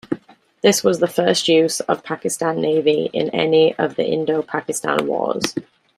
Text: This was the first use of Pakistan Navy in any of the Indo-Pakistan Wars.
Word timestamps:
This 0.63 0.83
was 0.83 0.99
the 0.99 1.05
first 1.05 1.47
use 1.47 1.79
of 1.81 2.03
Pakistan 2.03 2.59
Navy 2.59 3.11
in 3.13 3.29
any 3.35 3.75
of 3.77 3.97
the 3.97 4.03
Indo-Pakistan 4.03 5.05
Wars. 5.05 5.53